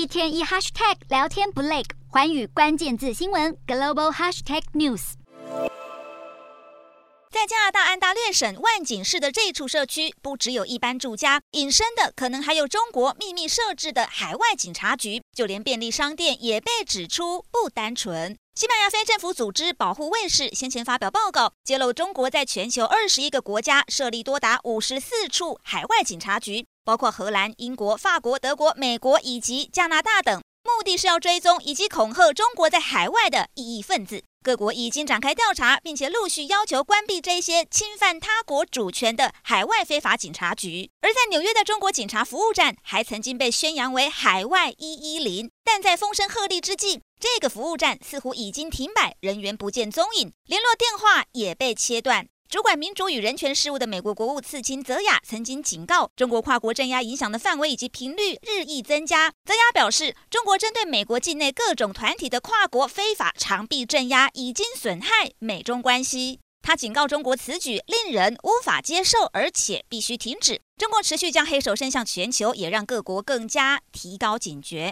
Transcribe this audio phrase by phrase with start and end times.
[0.00, 5.12] 一天一 hashtag 聊天不累，寰宇关键字新闻 global hashtag news。
[7.30, 18.34] 在加拿大安大略省万景市的这处社区，不只有一般住家，隐身的可能还有中国秘密设置的海外警察局，就连便利商店也被指出不单纯。
[18.54, 34.22] 西班牙非政府组织保护卫士先前发表报告，揭露中国在全球二十一个国家设立多达五十四处海外警察局，包括荷兰、英国、法国、德国、美国以及加拿大等，目的是要追踪以及恐吓中国在海外的异议分子。
[34.42, 40.90] 各国已经展开调查，并且陆续要求关闭这些侵犯他国主权的海外非法警察局。
[41.02, 47.02] 而在纽约的中国警察服务站，还曾经被宣扬为“海外一一零”，但在风声鹤唳之际。
[47.20, 52.26] 这个服务站似乎已经停摆，人员不见踪影，联络电话也被切断。
[52.50, 59.30] 主管民主与人权事务的美国国务次卿泽雅曾经警告，中国跨国镇压影响的范围以及频率日益增加。
[59.44, 66.40] 泽雅表示，中国针对美国境内各种团体的跨国非法长臂镇压，已经损害美中关系。
[66.60, 70.60] 他警告中国此举令人无法接受，而且必须停止。
[70.76, 74.88] 中国持续将黑手伸向全球，也让各国更加提高警觉。